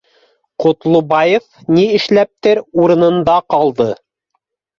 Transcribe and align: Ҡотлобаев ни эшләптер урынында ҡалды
Ҡотлобаев 0.63 1.45
ни 1.75 1.83
эшләптер 1.99 2.63
урынында 2.85 3.37
ҡалды 3.57 3.89